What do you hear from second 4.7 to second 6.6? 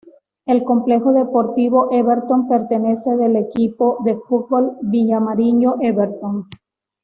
viñamarino Everton.